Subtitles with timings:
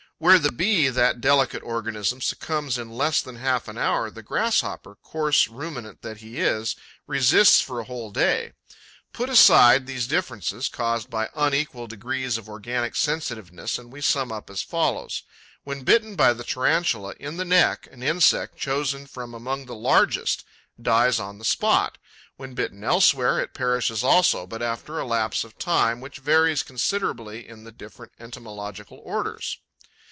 [0.21, 4.97] Where the Bee, that delicate organism, succumbs in less than half an hour, the Grasshopper,
[5.01, 6.75] coarse ruminant that he is,
[7.07, 8.53] resists for a whole day.
[9.13, 14.51] Put aside these differences, caused by unequal degrees of organic sensitiveness, and we sum up
[14.51, 15.23] as follows:
[15.63, 20.45] when bitten by the Tarantula in the neck, an insect, chosen from among the largest,
[20.79, 21.97] dies on the spot;
[22.37, 27.47] when bitten elsewhere, it perishes also, but after a lapse of time which varies considerably
[27.49, 29.57] in the different entomological orders.